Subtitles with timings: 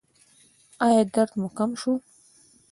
[0.85, 1.93] ایا درد مو کم شو؟